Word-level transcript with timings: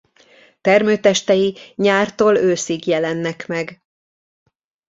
Termőtestei 0.61 1.57
nyártól 1.75 2.35
őszig 2.37 2.87
jelennek 2.87 3.47
meg. 3.47 3.81